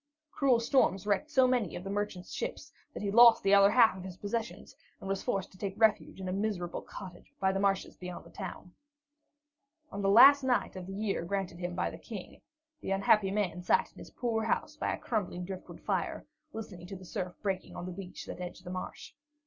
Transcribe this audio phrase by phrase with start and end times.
[0.31, 3.95] Cruel storms wrecked so many of the merchant's ships that he lost the other half
[3.95, 7.59] of his possessions, and was forced to take refuge in a miserable cottage by the
[7.59, 8.73] marshes beyond the town.
[9.91, 12.41] On the last night of the year granted to him by the King,
[12.81, 16.95] the unhappy man sat in his poor house by a crumbling driftwood fire, listening to
[16.95, 19.13] the surf breaking on the beach that edged the marsh.